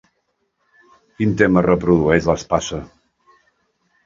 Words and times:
Quin 1.19 1.35
tema 1.41 1.63
reprodueix 1.67 2.31
l'espasa? 2.31 2.81